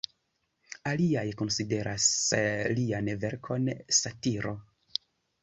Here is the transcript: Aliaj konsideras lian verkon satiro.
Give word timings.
Aliaj 0.91 1.25
konsideras 1.41 2.07
lian 2.81 3.13
verkon 3.27 3.71
satiro. 4.01 4.57